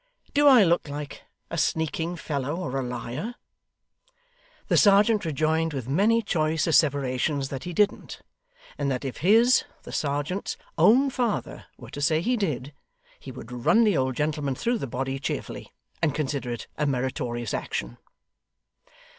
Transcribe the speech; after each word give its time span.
Do 0.33 0.47
I 0.47 0.63
look 0.63 0.89
like 0.89 1.21
a 1.51 1.59
sneaking 1.59 2.15
fellow 2.15 2.55
or 2.55 2.75
a 2.75 2.81
liar?' 2.81 3.35
The 4.67 4.75
serjeant 4.75 5.25
rejoined 5.25 5.73
with 5.73 5.87
many 5.87 6.23
choice 6.23 6.65
asseverations 6.65 7.49
that 7.49 7.65
he 7.65 7.71
didn't; 7.71 8.19
and 8.79 8.89
that 8.89 9.05
if 9.05 9.17
his 9.17 9.63
(the 9.83 9.91
serjeant's) 9.91 10.57
own 10.75 11.11
father 11.11 11.67
were 11.77 11.91
to 11.91 12.01
say 12.01 12.19
he 12.19 12.35
did, 12.35 12.73
he 13.19 13.31
would 13.31 13.51
run 13.51 13.83
the 13.83 13.95
old 13.95 14.15
gentleman 14.15 14.55
through 14.55 14.79
the 14.79 14.87
body 14.87 15.19
cheerfully, 15.19 15.71
and 16.01 16.15
consider 16.15 16.49
it 16.49 16.65
a 16.79 16.87
meritorious 16.87 17.53
action. 17.53 17.99